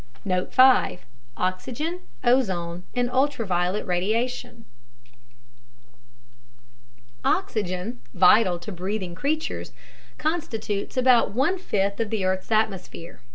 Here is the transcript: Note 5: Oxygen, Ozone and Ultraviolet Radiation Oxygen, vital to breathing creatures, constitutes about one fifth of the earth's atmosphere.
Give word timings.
Note 0.25 0.51
5: 0.51 1.05
Oxygen, 1.37 1.99
Ozone 2.23 2.81
and 2.95 3.07
Ultraviolet 3.11 3.85
Radiation 3.85 4.65
Oxygen, 7.23 8.01
vital 8.11 8.57
to 8.57 8.71
breathing 8.71 9.13
creatures, 9.13 9.73
constitutes 10.17 10.97
about 10.97 11.33
one 11.35 11.59
fifth 11.59 11.99
of 11.99 12.09
the 12.09 12.25
earth's 12.25 12.51
atmosphere. 12.51 13.21